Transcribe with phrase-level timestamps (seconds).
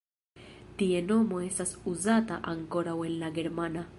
[0.79, 3.89] Tie nomo estas uzata ankoraŭ en la germana.